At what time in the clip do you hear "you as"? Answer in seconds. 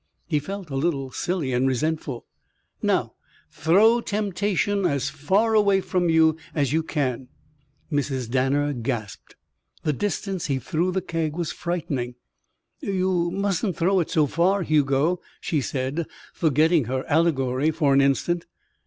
6.09-6.73